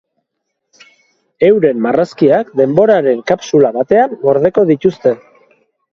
[1.49, 5.19] Euren marrazkiak denboraren kapsula batean gordeko dituzte.